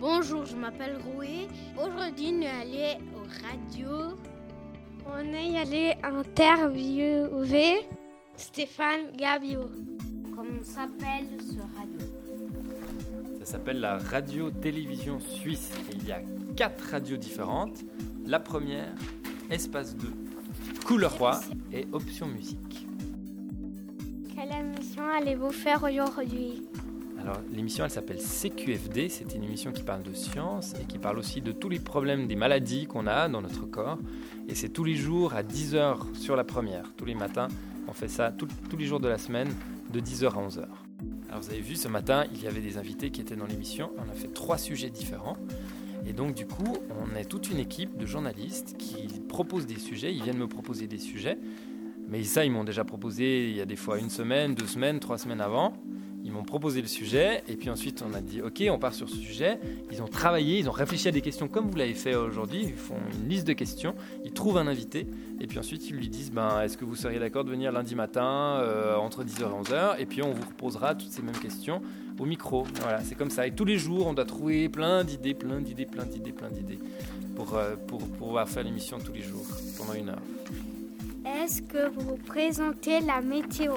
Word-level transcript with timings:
Bonjour, 0.00 0.46
je 0.46 0.54
m'appelle 0.54 0.96
Roué. 1.04 1.48
Aujourd'hui, 1.76 2.30
nous 2.30 2.46
allons 2.46 3.00
au 3.16 3.26
radio. 3.42 4.16
On 5.06 5.32
est 5.34 5.58
allé 5.58 5.94
interviewer 6.04 7.80
Stéphane 8.36 9.10
Gabio. 9.16 9.62
Comment 10.36 10.62
s'appelle 10.62 11.26
ce 11.40 11.58
radio? 11.76 11.98
Ça 13.40 13.44
s'appelle 13.44 13.80
la 13.80 13.98
radio-télévision 13.98 15.18
suisse. 15.18 15.72
il 15.92 16.06
y 16.06 16.12
a 16.12 16.20
quatre 16.56 16.92
radios 16.92 17.16
différentes. 17.16 17.78
La 18.24 18.38
première, 18.38 18.94
Espace 19.50 19.96
2, 19.96 20.06
Couleur 20.86 21.18
Roi 21.18 21.40
et 21.72 21.88
Option 21.90 22.26
Musique. 22.26 22.86
Quelle 24.32 24.52
émission 24.52 25.02
allez-vous 25.08 25.50
faire 25.50 25.82
aujourd'hui? 25.82 26.67
Alors 27.20 27.40
l'émission 27.52 27.84
elle 27.84 27.90
s'appelle 27.90 28.18
CQFD, 28.18 29.08
c'est 29.08 29.34
une 29.34 29.44
émission 29.44 29.72
qui 29.72 29.82
parle 29.82 30.02
de 30.02 30.12
science 30.12 30.74
et 30.80 30.84
qui 30.84 30.98
parle 30.98 31.18
aussi 31.18 31.40
de 31.40 31.52
tous 31.52 31.68
les 31.68 31.80
problèmes 31.80 32.26
des 32.26 32.36
maladies 32.36 32.86
qu'on 32.86 33.06
a 33.06 33.28
dans 33.28 33.42
notre 33.42 33.66
corps. 33.66 33.98
Et 34.48 34.54
c'est 34.54 34.68
tous 34.68 34.84
les 34.84 34.94
jours 34.94 35.34
à 35.34 35.42
10h 35.42 36.14
sur 36.14 36.36
la 36.36 36.44
première, 36.44 36.92
tous 36.96 37.04
les 37.04 37.14
matins. 37.14 37.48
On 37.88 37.92
fait 37.92 38.08
ça 38.08 38.32
tous 38.32 38.76
les 38.76 38.86
jours 38.86 39.00
de 39.00 39.08
la 39.08 39.18
semaine 39.18 39.48
de 39.92 40.00
10h 40.00 40.26
à 40.26 40.48
11h. 40.48 40.66
Alors 41.28 41.42
vous 41.42 41.50
avez 41.50 41.60
vu 41.60 41.76
ce 41.76 41.88
matin, 41.88 42.24
il 42.32 42.42
y 42.42 42.46
avait 42.46 42.60
des 42.60 42.78
invités 42.78 43.10
qui 43.10 43.20
étaient 43.20 43.36
dans 43.36 43.46
l'émission. 43.46 43.90
On 43.98 44.10
a 44.10 44.14
fait 44.14 44.32
trois 44.32 44.58
sujets 44.58 44.90
différents. 44.90 45.36
Et 46.06 46.12
donc 46.12 46.34
du 46.34 46.46
coup, 46.46 46.76
on 47.00 47.16
est 47.16 47.24
toute 47.24 47.50
une 47.50 47.58
équipe 47.58 47.98
de 47.98 48.06
journalistes 48.06 48.76
qui 48.78 49.20
proposent 49.28 49.66
des 49.66 49.78
sujets. 49.78 50.14
Ils 50.14 50.22
viennent 50.22 50.38
me 50.38 50.48
proposer 50.48 50.86
des 50.86 50.98
sujets. 50.98 51.36
Mais 52.08 52.22
ça, 52.24 52.44
ils 52.46 52.50
m'ont 52.50 52.64
déjà 52.64 52.84
proposé 52.84 53.50
il 53.50 53.56
y 53.56 53.60
a 53.60 53.66
des 53.66 53.76
fois 53.76 53.98
une 53.98 54.08
semaine, 54.08 54.54
deux 54.54 54.66
semaines, 54.66 54.98
trois 54.98 55.18
semaines 55.18 55.42
avant. 55.42 55.74
M'ont 56.38 56.44
proposé 56.44 56.80
le 56.80 56.86
sujet 56.86 57.42
et 57.48 57.56
puis 57.56 57.68
ensuite 57.68 58.04
on 58.08 58.14
a 58.14 58.20
dit 58.20 58.40
ok 58.40 58.62
on 58.70 58.78
part 58.78 58.94
sur 58.94 59.08
ce 59.10 59.16
sujet. 59.16 59.58
Ils 59.90 60.00
ont 60.02 60.06
travaillé, 60.06 60.60
ils 60.60 60.68
ont 60.68 60.72
réfléchi 60.72 61.08
à 61.08 61.10
des 61.10 61.20
questions 61.20 61.48
comme 61.48 61.68
vous 61.68 61.76
l'avez 61.76 61.94
fait 61.94 62.14
aujourd'hui. 62.14 62.62
Ils 62.62 62.74
font 62.74 62.94
une 63.12 63.28
liste 63.28 63.44
de 63.44 63.54
questions, 63.54 63.96
ils 64.24 64.30
trouvent 64.30 64.56
un 64.56 64.68
invité 64.68 65.08
et 65.40 65.48
puis 65.48 65.58
ensuite 65.58 65.90
ils 65.90 65.96
lui 65.96 66.08
disent 66.08 66.30
ben, 66.30 66.60
est-ce 66.60 66.78
que 66.78 66.84
vous 66.84 66.94
seriez 66.94 67.18
d'accord 67.18 67.42
de 67.42 67.50
venir 67.50 67.72
lundi 67.72 67.96
matin 67.96 68.60
euh, 68.62 68.94
entre 68.94 69.24
10h 69.24 69.40
et 69.40 69.68
11h 69.68 69.96
et 69.98 70.06
puis 70.06 70.22
on 70.22 70.32
vous 70.32 70.46
reposera 70.48 70.94
toutes 70.94 71.10
ces 71.10 71.22
mêmes 71.22 71.36
questions 71.36 71.82
au 72.20 72.24
micro. 72.24 72.64
Voilà 72.82 73.02
c'est 73.02 73.16
comme 73.16 73.30
ça 73.30 73.44
et 73.44 73.50
tous 73.50 73.64
les 73.64 73.76
jours 73.76 74.06
on 74.06 74.14
doit 74.14 74.24
trouver 74.24 74.68
plein 74.68 75.02
d'idées, 75.02 75.34
plein 75.34 75.60
d'idées, 75.60 75.86
plein 75.86 76.04
d'idées, 76.04 76.32
plein 76.32 76.50
d'idées 76.50 76.78
pour, 77.34 77.56
euh, 77.56 77.74
pour, 77.88 77.98
pour 77.98 78.16
pouvoir 78.28 78.48
faire 78.48 78.62
l'émission 78.62 78.98
tous 79.04 79.12
les 79.12 79.22
jours 79.22 79.44
pendant 79.76 79.94
une 79.94 80.10
heure. 80.10 80.22
Est-ce 81.42 81.62
que 81.62 81.88
vous 81.88 82.16
présentez 82.16 83.00
la 83.00 83.22
météo? 83.22 83.72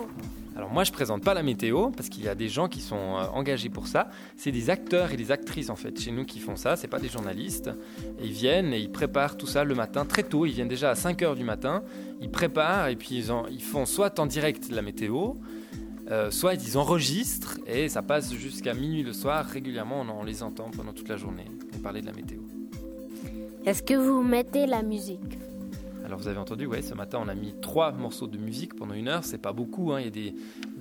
Alors 0.55 0.69
moi 0.69 0.83
je 0.83 0.91
présente 0.91 1.23
pas 1.23 1.33
la 1.33 1.43
météo 1.43 1.89
parce 1.91 2.09
qu'il 2.09 2.23
y 2.23 2.27
a 2.27 2.35
des 2.35 2.49
gens 2.49 2.67
qui 2.67 2.81
sont 2.81 2.95
euh, 2.95 3.25
engagés 3.33 3.69
pour 3.69 3.87
ça. 3.87 4.09
C'est 4.35 4.51
des 4.51 4.69
acteurs 4.69 5.11
et 5.11 5.17
des 5.17 5.31
actrices 5.31 5.69
en 5.69 5.75
fait 5.75 5.97
chez 5.99 6.11
nous 6.11 6.25
qui 6.25 6.39
font 6.39 6.55
ça. 6.55 6.75
C'est 6.75 6.87
pas 6.87 6.99
des 6.99 7.07
journalistes. 7.07 7.69
Ils 8.21 8.31
viennent 8.31 8.73
et 8.73 8.79
ils 8.79 8.91
préparent 8.91 9.37
tout 9.37 9.47
ça 9.47 9.63
le 9.63 9.75
matin 9.75 10.05
très 10.05 10.23
tôt. 10.23 10.45
Ils 10.45 10.51
viennent 10.51 10.67
déjà 10.67 10.91
à 10.91 10.95
5 10.95 11.21
heures 11.21 11.35
du 11.35 11.43
matin. 11.43 11.83
Ils 12.21 12.29
préparent 12.29 12.89
et 12.89 12.95
puis 12.95 13.23
ils, 13.49 13.63
font 13.63 13.85
soit 13.85 14.19
en 14.19 14.25
direct 14.25 14.69
la 14.69 14.81
météo, 14.81 15.33
euh, 16.09 16.31
soit 16.31 16.53
ils 16.55 16.77
enregistrent 16.77 17.57
et 17.65 17.87
ça 17.87 18.01
passe 18.01 18.33
jusqu'à 18.33 18.73
minuit 18.73 19.03
le 19.03 19.13
soir. 19.13 19.45
Régulièrement 19.45 20.01
on, 20.01 20.23
les 20.23 20.43
entend 20.43 20.69
pendant 20.69 20.91
toute 20.91 21.07
la 21.07 21.17
journée. 21.17 21.45
Parler 21.81 22.01
de 22.01 22.07
la 22.07 22.13
météo. 22.13 22.39
Est-ce 23.65 23.83
que 23.83 23.93
vous 23.93 24.21
mettez 24.21 24.65
la 24.65 24.83
musique? 24.83 25.37
Alors 26.05 26.19
vous 26.19 26.27
avez 26.27 26.37
entendu, 26.37 26.65
ouais, 26.65 26.81
ce 26.81 26.93
matin 26.93 27.19
on 27.23 27.27
a 27.27 27.35
mis 27.35 27.53
trois 27.61 27.91
morceaux 27.91 28.27
de 28.27 28.37
musique 28.37 28.75
pendant 28.75 28.93
une 28.93 29.07
heure, 29.07 29.23
c'est 29.23 29.37
pas 29.37 29.53
beaucoup, 29.53 29.91
hein. 29.91 29.99
il 29.99 30.05
y 30.05 30.07
a 30.07 30.11
des, 30.11 30.35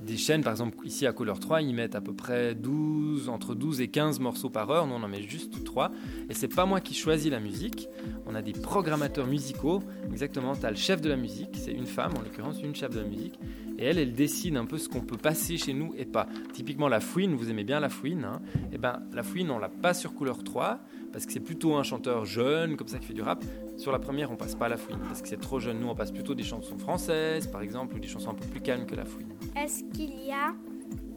des, 0.07 0.17
chaînes, 0.17 0.43
par 0.43 0.53
exemple 0.53 0.77
ici 0.85 1.07
à 1.07 1.13
Couleur 1.13 1.41
3, 1.41 1.63
ils 1.63 1.75
mettent 1.75 1.95
à 1.95 2.01
peu 2.01 2.15
près 2.15 2.55
12, 2.55 3.29
entre 3.29 3.55
12 3.55 3.81
et 3.81 3.89
15 3.89 4.21
morceaux 4.21 4.51
par 4.51 4.71
heure, 4.71 4.87
nous 4.87 4.95
on 4.95 5.03
en 5.03 5.09
met 5.09 5.23
juste 5.23 5.63
trois, 5.65 5.91
et 6.29 6.35
c'est 6.35 6.49
pas 6.49 6.67
moi 6.67 6.81
qui 6.81 6.95
choisis 6.95 7.31
la 7.31 7.41
musique, 7.41 7.89
on 8.27 8.35
a 8.35 8.43
des 8.43 8.53
programmateurs 8.53 9.27
musicaux, 9.27 9.83
exactement, 10.11 10.55
tu 10.57 10.67
as 10.67 10.71
le 10.71 10.77
chef 10.77 11.01
de 11.01 11.09
la 11.09 11.17
musique, 11.17 11.51
c'est 11.55 11.73
une 11.73 11.87
femme 11.87 12.13
en 12.17 12.23
l'occurrence, 12.23 12.63
une 12.63 12.75
chef 12.75 12.91
de 12.91 13.01
la 13.01 13.07
musique, 13.07 13.39
et 13.79 13.85
elle, 13.85 13.99
elle 13.99 14.13
décide 14.13 14.57
un 14.57 14.67
peu 14.67 14.79
ce 14.79 14.89
qu'on 14.89 15.01
peut 15.01 15.17
passer 15.17 15.57
chez 15.57 15.73
nous 15.73 15.95
et 15.97 16.05
pas. 16.05 16.29
Typiquement 16.53 16.89
la 16.89 17.01
fouine, 17.01 17.35
vous 17.35 17.49
aimez 17.49 17.65
bien 17.65 17.81
la 17.81 17.89
fouine, 17.89 18.25
hein. 18.25 18.43
et 18.55 18.75
eh 18.75 18.79
ben 18.79 19.01
la 19.13 19.23
fouine 19.23 19.51
on 19.51 19.59
l'a 19.59 19.71
pas 19.71 19.95
sur 19.95 20.15
Couleur 20.15 20.45
3, 20.45 20.81
parce 21.13 21.27
que 21.27 21.33
c'est 21.33 21.41
plutôt 21.41 21.75
un 21.75 21.83
chanteur 21.83 22.25
jeune, 22.25 22.77
comme 22.77 22.89
ça, 22.89 22.99
qui 22.99 23.07
fait 23.07 23.15
du 23.15 23.23
rap. 23.23 23.43
Sur 23.77 23.93
la 23.93 23.99
première, 23.99 24.31
on 24.31 24.37
passe 24.37 24.55
pas 24.55 24.69
la 24.69 24.77
fouine, 24.77 24.99
parce 25.09 25.23
que 25.23 25.29
c'est 25.29 25.41
trop 25.41 25.59
jeune. 25.59 25.81
Nous, 25.81 25.89
on 25.89 25.95
passe 25.95 26.13
plutôt 26.13 26.35
des 26.35 26.43
chansons 26.43 26.79
françaises, 26.79 27.47
par 27.47 27.63
exemple, 27.63 27.97
ou 27.97 27.99
des 27.99 28.09
chansons 28.09 28.31
un 28.31 28.35
peu 28.35 28.47
plus 28.47 28.61
calmes 28.61 28.87
que 28.87 28.95
la 28.95 29.05
fouine. 29.05 29.29
Est-ce 29.57 29.85
qu'il 29.93 30.25
y 30.25 30.33
a 30.33 30.55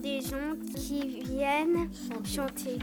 des 0.02 0.22
gens 0.22 0.56
qui 0.76 1.22
viennent 1.22 1.90
chanter? 2.26 2.80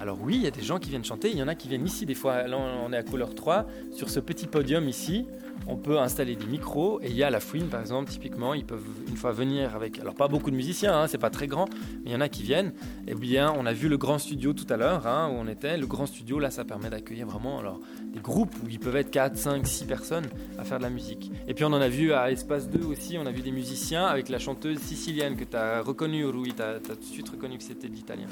Alors 0.00 0.18
oui, 0.22 0.36
il 0.36 0.42
y 0.42 0.46
a 0.46 0.50
des 0.50 0.62
gens 0.62 0.78
qui 0.78 0.88
viennent 0.88 1.04
chanter, 1.04 1.30
il 1.30 1.36
y 1.36 1.42
en 1.42 1.48
a 1.48 1.54
qui 1.54 1.68
viennent 1.68 1.84
ici 1.84 2.06
des 2.06 2.14
fois. 2.14 2.46
Là, 2.46 2.56
on 2.56 2.90
est 2.90 2.96
à 2.96 3.02
couleur 3.02 3.34
3, 3.34 3.66
sur 3.92 4.08
ce 4.08 4.18
petit 4.18 4.46
podium 4.46 4.88
ici, 4.88 5.26
on 5.66 5.76
peut 5.76 5.98
installer 5.98 6.36
des 6.36 6.46
micros. 6.46 7.00
Et 7.02 7.08
il 7.08 7.16
y 7.16 7.22
a 7.22 7.28
la 7.28 7.38
fouine 7.38 7.66
par 7.66 7.82
exemple 7.82 8.10
typiquement 8.10 8.54
ils 8.54 8.64
peuvent 8.64 8.82
une 9.08 9.16
fois 9.16 9.32
venir 9.32 9.74
avec 9.74 9.98
alors 9.98 10.14
pas 10.14 10.26
beaucoup 10.26 10.50
de 10.50 10.56
musiciens 10.56 10.98
hein, 10.98 11.06
c'est 11.06 11.18
pas 11.18 11.28
très 11.28 11.46
grand 11.46 11.66
mais 12.02 12.10
il 12.10 12.12
y 12.12 12.16
en 12.16 12.20
a 12.22 12.30
qui 12.30 12.42
viennent. 12.42 12.72
Et 13.06 13.14
bien 13.14 13.52
on 13.56 13.66
a 13.66 13.74
vu 13.74 13.88
le 13.88 13.98
grand 13.98 14.18
studio 14.18 14.54
tout 14.54 14.66
à 14.70 14.78
l'heure 14.78 15.06
hein, 15.06 15.30
où 15.30 15.34
on 15.34 15.46
était. 15.46 15.76
Le 15.76 15.86
grand 15.86 16.06
studio 16.06 16.38
là 16.38 16.50
ça 16.50 16.64
permet 16.64 16.88
d'accueillir 16.88 17.26
vraiment 17.26 17.58
alors 17.58 17.78
des 18.14 18.20
groupes 18.20 18.54
où 18.64 18.68
ils 18.70 18.80
peuvent 18.80 18.96
être 18.96 19.10
4 19.10 19.36
5 19.36 19.66
6 19.66 19.84
personnes 19.84 20.26
à 20.58 20.64
faire 20.64 20.78
de 20.78 20.84
la 20.84 20.90
musique. 20.90 21.30
Et 21.46 21.52
puis 21.52 21.64
on 21.64 21.72
en 21.74 21.80
a 21.80 21.88
vu 21.88 22.14
à 22.14 22.30
Espace 22.30 22.70
2 22.70 22.86
aussi. 22.86 23.18
On 23.18 23.26
a 23.26 23.32
vu 23.32 23.42
des 23.42 23.52
musiciens 23.52 24.06
avec 24.06 24.30
la 24.30 24.38
chanteuse 24.38 24.78
sicilienne 24.78 25.36
que 25.36 25.44
tu 25.44 25.56
as 25.56 25.82
reconnue 25.82 26.24
Rui. 26.24 26.54
Tu 26.54 26.62
as, 26.62 26.78
tout 26.80 26.94
de 26.94 27.04
suite 27.04 27.28
reconnu 27.28 27.58
que 27.58 27.64
c'était 27.64 27.88
de 27.88 27.94
l'italien 27.94 28.28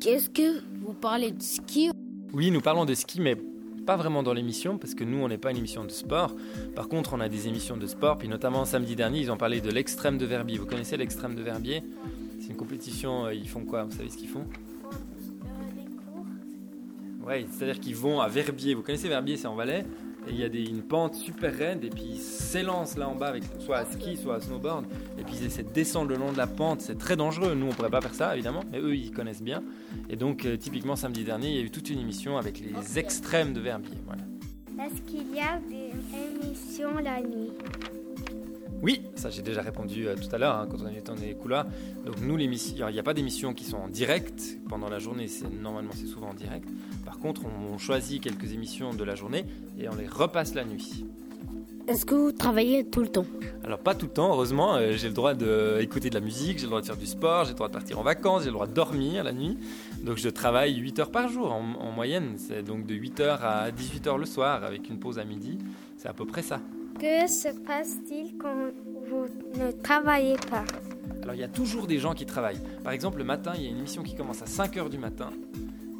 qu'est-ce 0.00 0.30
que 0.30 0.62
vous 0.82 0.94
parlez 0.94 1.30
de 1.30 1.42
ski 1.42 1.90
oui 2.32 2.50
nous 2.50 2.60
parlons 2.60 2.84
de 2.84 2.94
ski 2.94 3.20
mais 3.20 3.36
pas 3.86 3.96
vraiment 3.96 4.22
dans 4.22 4.32
l'émission 4.32 4.78
parce 4.78 4.94
que 4.94 5.04
nous 5.04 5.18
on 5.18 5.28
n'est 5.28 5.38
pas 5.38 5.50
une 5.50 5.56
émission 5.56 5.84
de 5.84 5.90
sport. 5.90 6.34
Par 6.76 6.88
contre 6.88 7.14
on 7.14 7.20
a 7.20 7.28
des 7.28 7.48
émissions 7.48 7.76
de 7.76 7.86
sport, 7.86 8.18
puis 8.18 8.28
notamment 8.28 8.64
samedi 8.64 8.94
dernier 8.94 9.20
ils 9.20 9.32
ont 9.32 9.36
parlé 9.36 9.60
de 9.60 9.70
l'extrême 9.70 10.16
de 10.16 10.26
Verbier. 10.26 10.58
Vous 10.58 10.66
connaissez 10.66 10.96
l'extrême 10.96 11.34
de 11.34 11.42
Verbier? 11.42 11.82
C'est 12.40 12.50
une 12.50 12.56
compétition, 12.56 13.26
euh, 13.26 13.34
ils 13.34 13.48
font 13.48 13.64
quoi? 13.64 13.84
Vous 13.84 13.92
savez 13.92 14.08
ce 14.10 14.16
qu'ils 14.16 14.28
font? 14.28 14.44
Ouais, 17.26 17.46
c'est-à-dire 17.50 17.80
qu'ils 17.80 17.96
vont 17.96 18.20
à 18.20 18.28
Verbier. 18.28 18.74
Vous 18.74 18.82
connaissez 18.82 19.08
Verbier, 19.08 19.36
c'est 19.36 19.46
en 19.46 19.54
Valais? 19.54 19.84
Et 20.30 20.32
il 20.32 20.40
y 20.40 20.44
a 20.44 20.48
des, 20.48 20.62
une 20.62 20.82
pente 20.82 21.16
super 21.16 21.52
raide 21.52 21.84
et 21.84 21.90
puis 21.90 22.04
ils 22.14 22.20
s'élancent 22.20 22.96
là 22.96 23.08
en 23.08 23.16
bas 23.16 23.26
avec 23.26 23.42
soit 23.58 23.78
à 23.78 23.84
ski 23.84 24.16
soit 24.16 24.36
à 24.36 24.40
snowboard. 24.40 24.86
Et 25.18 25.24
puis 25.24 25.34
ils 25.40 25.46
essaient 25.46 25.64
de 25.64 25.72
descendre 25.72 26.10
le 26.10 26.16
long 26.16 26.32
de 26.32 26.38
la 26.38 26.46
pente 26.46 26.80
c'est 26.80 26.98
très 26.98 27.16
dangereux. 27.16 27.54
Nous 27.54 27.66
on 27.66 27.70
pourrait 27.70 27.90
pas 27.90 28.00
faire 28.00 28.14
ça 28.14 28.34
évidemment 28.34 28.62
mais 28.70 28.78
eux 28.78 28.94
ils 28.94 29.10
connaissent 29.10 29.42
bien. 29.42 29.62
Et 30.08 30.16
donc 30.16 30.46
euh, 30.46 30.56
typiquement 30.56 30.94
samedi 30.94 31.24
dernier 31.24 31.48
il 31.48 31.56
y 31.56 31.58
a 31.58 31.62
eu 31.62 31.70
toute 31.70 31.90
une 31.90 31.98
émission 31.98 32.38
avec 32.38 32.60
les 32.60 32.98
extrêmes 32.98 33.52
de 33.52 33.60
Verbier 33.60 33.98
voilà. 34.06 34.22
est-ce 34.86 35.02
qu'il 35.02 35.34
y 35.34 35.40
a 35.40 35.58
des 35.68 35.92
émissions 36.16 36.94
la 37.02 37.20
nuit? 37.20 37.50
Oui, 38.82 39.02
ça 39.14 39.28
j'ai 39.28 39.42
déjà 39.42 39.60
répondu 39.60 40.08
euh, 40.08 40.14
tout 40.14 40.34
à 40.34 40.38
l'heure 40.38 40.54
hein, 40.54 40.66
quand 40.70 40.78
on 40.82 40.88
était 40.88 41.02
dans 41.02 41.14
les 41.14 41.34
couloirs. 41.34 41.66
Donc 42.06 42.16
nous, 42.22 42.38
il 42.38 42.48
n'y 42.48 42.98
a 42.98 43.02
pas 43.02 43.14
d'émissions 43.14 43.52
qui 43.52 43.64
sont 43.64 43.76
en 43.76 43.88
direct 43.88 44.58
pendant 44.68 44.88
la 44.88 44.98
journée. 44.98 45.28
C'est 45.28 45.50
normalement 45.50 45.90
c'est 45.94 46.06
souvent 46.06 46.30
en 46.30 46.34
direct. 46.34 46.68
Par 47.04 47.18
contre, 47.18 47.42
on, 47.44 47.78
choisit 47.78 48.22
quelques 48.22 48.52
émissions 48.52 48.92
de 48.92 49.04
la 49.04 49.14
journée 49.14 49.44
et 49.78 49.88
on 49.88 49.94
les 49.94 50.06
repasse 50.06 50.54
la 50.54 50.64
nuit. 50.64 51.04
Est-ce 51.88 52.04
que 52.04 52.14
vous 52.14 52.32
travaillez 52.32 52.84
tout 52.84 53.00
le 53.00 53.08
temps? 53.08 53.24
Alors 53.64 53.78
pas 53.78 53.94
tout 53.94 54.06
le 54.06 54.12
temps, 54.12 54.32
heureusement. 54.32 54.76
Euh, 54.76 54.92
j'ai 54.96 55.08
le 55.08 55.14
droit 55.14 55.34
d'écouter 55.34 56.08
de, 56.08 56.14
de 56.14 56.20
la 56.20 56.24
musique, 56.24 56.58
j'ai 56.58 56.64
le 56.64 56.68
droit 56.68 56.80
de 56.80 56.86
faire 56.86 56.96
du 56.96 57.06
sport, 57.06 57.44
j'ai 57.44 57.50
le 57.50 57.56
droit 57.56 57.68
de 57.68 57.72
partir 57.72 57.98
en 57.98 58.02
vacances, 58.02 58.42
j'ai 58.42 58.48
le 58.48 58.54
droit 58.54 58.66
de 58.66 58.74
dormir 58.74 59.24
la 59.24 59.32
nuit. 59.32 59.58
Donc 60.02 60.18
je 60.18 60.28
travaille 60.28 60.76
8 60.76 61.00
heures 61.00 61.10
par 61.10 61.28
jour 61.28 61.52
en, 61.52 61.74
en 61.74 61.90
moyenne. 61.90 62.34
C'est 62.36 62.62
donc 62.62 62.86
de 62.86 62.94
8 62.94 63.20
heures 63.20 63.44
à 63.44 63.70
18 63.70 64.06
heures 64.06 64.18
le 64.18 64.26
soir 64.26 64.64
avec 64.64 64.88
une 64.88 64.98
pause 64.98 65.18
à 65.18 65.24
midi. 65.24 65.58
C'est 65.96 66.08
à 66.08 66.12
peu 66.12 66.26
près 66.26 66.42
ça. 66.42 66.60
Que 67.00 67.26
se 67.26 67.48
passe-t-il 67.48 68.36
quand 68.36 68.72
vous 69.08 69.24
ne 69.58 69.70
travaillez 69.70 70.36
pas 70.50 70.64
Alors 71.22 71.34
il 71.34 71.40
y 71.40 71.44
a 71.44 71.48
toujours 71.48 71.86
des 71.86 71.98
gens 71.98 72.12
qui 72.12 72.26
travaillent. 72.26 72.60
Par 72.84 72.92
exemple, 72.92 73.16
le 73.16 73.24
matin, 73.24 73.52
il 73.56 73.62
y 73.62 73.66
a 73.68 73.70
une 73.70 73.78
émission 73.78 74.02
qui 74.02 74.14
commence 74.14 74.42
à 74.42 74.46
5 74.46 74.76
heures 74.76 74.90
du 74.90 74.98
matin. 74.98 75.30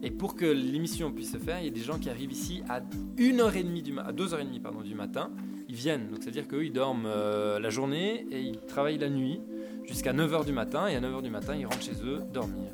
Et 0.03 0.11
pour 0.11 0.37
que 0.37 0.45
l'émission 0.45 1.11
puisse 1.11 1.33
se 1.33 1.39
faire, 1.39 1.59
il 1.61 1.65
y 1.65 1.69
a 1.69 1.73
des 1.73 1.81
gens 1.81 1.99
qui 1.99 2.11
arrivent 2.11 2.33
ici 2.33 2.63
à 2.69 2.83
1h30 3.17 3.83
du 3.83 3.99
à 3.99 4.13
2h30 4.13 4.61
pardon, 4.61 4.83
du 4.83 4.95
matin. 4.95 5.31
Ils 5.71 5.75
viennent, 5.75 6.09
donc 6.09 6.19
c'est-à-dire 6.21 6.47
qu'eux 6.47 6.67
ils 6.67 6.73
dorment 6.73 7.07
euh, 7.07 7.59
la 7.59 7.71
journée 7.71 8.27
et 8.31 8.43
ils 8.43 8.59
travaillent 8.59 8.99
la 8.99 9.09
nuit 9.09 9.41
jusqu'à 9.87 10.13
9h 10.13 10.45
du 10.45 10.53
matin 10.53 10.87
et 10.87 10.97
à 10.97 11.01
9h 11.01 11.23
du 11.23 11.31
matin 11.31 11.57
ils 11.57 11.65
rentrent 11.65 11.83
chez 11.83 11.97
eux 12.05 12.21
dormir. 12.31 12.73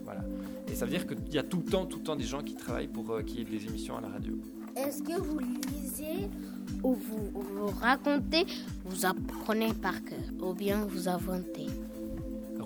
Et 0.68 0.74
ça 0.74 0.84
veut 0.84 0.90
dire 0.90 1.06
qu'il 1.06 1.32
y 1.32 1.38
a 1.38 1.44
tout 1.44 1.62
le 1.64 1.70
temps, 1.70 1.86
tout 1.86 2.00
temps 2.00 2.16
des 2.16 2.24
gens 2.24 2.42
qui 2.42 2.56
travaillent 2.56 2.88
pour 2.88 3.08
euh, 3.12 3.22
qu'il 3.22 3.38
y 3.38 3.42
ait 3.42 3.44
des 3.44 3.66
émissions 3.66 3.96
à 3.96 4.00
la 4.00 4.08
radio. 4.08 4.36
Est-ce 4.76 5.02
que 5.02 5.19
vous 5.19 5.38
lisez 5.38 6.28
ou 6.82 6.94
vous, 6.94 7.31
vous 7.32 7.67
racontez, 7.81 8.44
vous 8.84 9.06
apprenez 9.06 9.73
par 9.73 10.05
cœur 10.05 10.19
ou 10.43 10.52
bien 10.52 10.84
vous 10.84 11.08
inventez? 11.08 11.67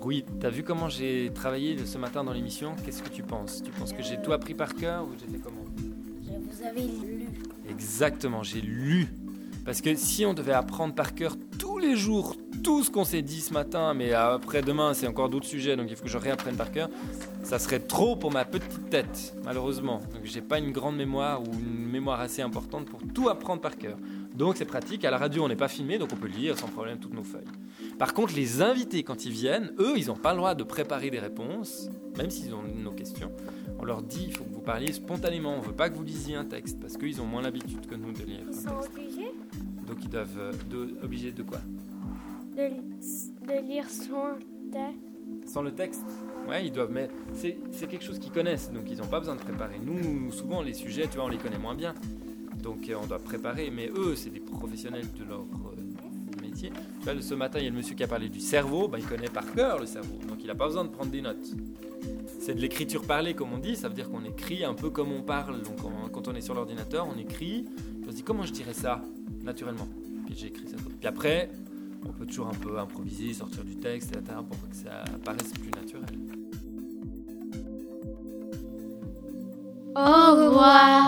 Oui, 0.03 0.25
t'as 0.41 0.49
vu 0.49 0.63
comment 0.63 0.89
j'ai 0.89 1.31
travaillé 1.33 1.77
ce 1.85 1.97
matin 1.97 2.25
dans 2.25 2.33
l'émission? 2.33 2.75
Qu'est-ce 2.83 3.01
que 3.01 3.09
tu 3.09 3.23
penses? 3.23 3.63
Tu 3.63 3.71
penses 3.71 3.93
que 3.93 4.03
j'ai 4.03 4.21
tout 4.21 4.33
appris 4.33 4.53
par 4.53 4.75
cœur 4.75 5.05
ou 5.05 5.11
j'ai 5.17 5.31
fait 5.31 5.41
comment? 5.41 5.63
Vous 6.25 6.67
avez 6.67 6.81
lu. 6.81 7.27
Exactement, 7.69 8.43
j'ai 8.43 8.59
lu. 8.59 9.07
Parce 9.63 9.79
que 9.79 9.95
si 9.95 10.25
on 10.25 10.33
devait 10.33 10.53
apprendre 10.53 10.93
par 10.93 11.15
cœur 11.15 11.37
tous 11.57 11.77
les 11.77 11.95
jours 11.95 12.35
tout 12.63 12.83
ce 12.83 12.91
qu'on 12.91 13.05
s'est 13.05 13.21
dit 13.21 13.41
ce 13.41 13.53
matin, 13.53 13.93
mais 13.93 14.11
après 14.11 14.61
demain 14.61 14.93
c'est 14.93 15.07
encore 15.07 15.29
d'autres 15.29 15.47
sujets, 15.47 15.77
donc 15.77 15.87
il 15.89 15.95
faut 15.95 16.03
que 16.03 16.09
je 16.09 16.17
réapprenne 16.17 16.55
par 16.55 16.71
cœur, 16.71 16.89
ça 17.43 17.59
serait 17.59 17.79
trop 17.79 18.15
pour 18.15 18.31
ma 18.31 18.45
petite 18.45 18.89
tête, 18.89 19.35
malheureusement. 19.43 19.97
Donc 20.13 20.23
j'ai 20.23 20.41
pas 20.41 20.59
une 20.59 20.71
grande 20.71 20.95
mémoire 20.97 21.41
ou 21.41 21.51
une 21.53 21.89
mémoire 21.89 22.19
assez 22.21 22.41
importante 22.41 22.85
pour 22.85 22.99
tout 23.13 23.29
apprendre 23.29 23.61
par 23.61 23.77
cœur. 23.77 23.97
Donc 24.35 24.55
c'est 24.57 24.65
pratique. 24.65 25.03
À 25.05 25.11
la 25.11 25.17
radio, 25.17 25.43
on 25.43 25.47
n'est 25.49 25.55
pas 25.55 25.67
filmé, 25.67 25.97
donc 25.97 26.09
on 26.13 26.15
peut 26.15 26.27
lire 26.27 26.57
sans 26.57 26.67
problème 26.67 26.97
toutes 26.99 27.13
nos 27.13 27.23
feuilles. 27.23 27.43
Par 27.99 28.13
contre, 28.13 28.33
les 28.35 28.61
invités, 28.61 29.03
quand 29.03 29.25
ils 29.25 29.31
viennent, 29.31 29.73
eux, 29.79 29.93
ils 29.97 30.07
n'ont 30.07 30.15
pas 30.15 30.31
le 30.31 30.37
droit 30.37 30.55
de 30.55 30.63
préparer 30.63 31.09
des 31.09 31.19
réponses, 31.19 31.89
même 32.17 32.29
s'ils 32.29 32.53
ont 32.53 32.63
nos 32.63 32.91
questions. 32.91 33.31
On 33.79 33.83
leur 33.83 34.01
dit, 34.01 34.25
il 34.27 34.33
faut 34.33 34.43
que 34.43 34.53
vous 34.53 34.61
parliez 34.61 34.93
spontanément. 34.93 35.55
On 35.57 35.61
veut 35.61 35.73
pas 35.73 35.89
que 35.89 35.95
vous 35.95 36.03
lisiez 36.03 36.35
un 36.35 36.45
texte, 36.45 36.79
parce 36.79 36.97
qu'ils 36.97 37.19
ont 37.21 37.25
moins 37.25 37.41
l'habitude 37.41 37.85
que 37.87 37.95
nous 37.95 38.11
de 38.11 38.23
lire. 38.23 38.41
Ils 38.47 38.55
sont 38.55 38.69
obligés 38.69 39.31
Donc 39.87 39.97
ils 40.03 40.09
doivent 40.09 40.37
euh, 40.39 40.51
de, 40.69 40.95
obligés 41.03 41.31
de 41.31 41.43
quoi? 41.43 41.59
de, 42.55 42.69
de 43.47 43.67
lire 43.67 43.89
son 43.89 44.35
texte. 44.71 45.10
Sans 45.45 45.61
le 45.61 45.71
texte 45.71 46.05
Ouais, 46.47 46.65
ils 46.65 46.71
doivent, 46.71 46.91
c'est 47.33 47.87
quelque 47.87 48.03
chose 48.03 48.19
qu'ils 48.19 48.31
connaissent, 48.31 48.71
donc 48.71 48.83
ils 48.89 48.97
n'ont 48.97 49.07
pas 49.07 49.19
besoin 49.19 49.35
de 49.35 49.41
préparer. 49.41 49.79
Nous, 49.79 50.31
souvent, 50.31 50.61
les 50.61 50.73
sujets, 50.73 51.07
tu 51.07 51.15
vois, 51.15 51.25
on 51.25 51.29
les 51.29 51.37
connaît 51.37 51.59
moins 51.59 51.75
bien. 51.75 51.93
Donc 52.61 52.89
euh, 52.89 52.95
on 53.01 53.07
doit 53.07 53.19
préparer, 53.19 53.71
mais 53.71 53.89
eux, 53.95 54.15
c'est 54.15 54.29
des 54.29 54.39
professionnels 54.39 55.05
de 55.17 55.23
leur 55.23 55.41
euh, 55.41 56.41
métier. 56.41 56.71
Tu 56.99 57.09
vois, 57.09 57.21
ce 57.21 57.33
matin, 57.33 57.59
il 57.59 57.65
y 57.65 57.67
a 57.67 57.71
le 57.71 57.75
monsieur 57.75 57.95
qui 57.95 58.03
a 58.03 58.07
parlé 58.07 58.29
du 58.29 58.39
cerveau, 58.39 58.87
bah, 58.87 58.97
il 58.99 59.05
connaît 59.05 59.29
par 59.29 59.51
cœur 59.53 59.79
le 59.79 59.85
cerveau, 59.85 60.19
donc 60.27 60.39
il 60.41 60.47
n'a 60.47 60.55
pas 60.55 60.67
besoin 60.67 60.83
de 60.83 60.89
prendre 60.89 61.11
des 61.11 61.21
notes. 61.21 61.55
C'est 62.39 62.55
de 62.55 62.59
l'écriture 62.59 63.05
parlée, 63.05 63.33
comme 63.33 63.53
on 63.53 63.57
dit, 63.57 63.75
ça 63.75 63.87
veut 63.87 63.93
dire 63.93 64.09
qu'on 64.09 64.25
écrit 64.25 64.63
un 64.63 64.73
peu 64.73 64.89
comme 64.89 65.11
on 65.11 65.21
parle. 65.21 65.61
Donc 65.61 65.77
quand 66.11 66.27
on 66.27 66.33
est 66.33 66.41
sur 66.41 66.55
l'ordinateur, 66.55 67.07
on 67.07 67.17
écrit, 67.19 67.65
on 68.05 68.09
se 68.09 68.15
dit 68.15 68.23
comment 68.23 68.43
je 68.43 68.51
dirais 68.51 68.73
ça, 68.73 69.01
naturellement? 69.43 69.87
Puis 70.25 70.35
j'écris 70.35 70.67
ça. 70.67 70.77
Puis 70.99 71.07
après, 71.07 71.49
on 72.05 72.11
peut 72.11 72.25
toujours 72.25 72.47
un 72.47 72.53
peu 72.53 72.79
improviser, 72.79 73.33
sortir 73.33 73.63
du 73.63 73.75
texte, 73.75 74.15
etc., 74.15 74.37
pour 74.47 74.57
que 74.69 74.75
ça 74.75 75.03
paraisse 75.23 75.51
plus 75.53 75.71
naturel. 75.71 76.05
Au 79.95 80.35
revoir. 80.35 81.00